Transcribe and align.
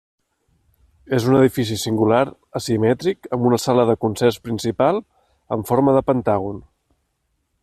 És 1.17 1.27
un 1.31 1.35
edifici 1.39 1.77
singular, 1.81 2.23
asimètric, 2.61 3.29
amb 3.37 3.47
una 3.51 3.61
sala 3.67 3.87
de 3.91 3.99
concerts 4.07 4.43
principal 4.49 5.03
en 5.57 5.71
forma 5.73 5.99
de 5.99 6.07
pentàgon. 6.13 6.63